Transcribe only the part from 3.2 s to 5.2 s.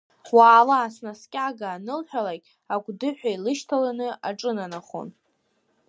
илышьҭаланы аҿынанахон…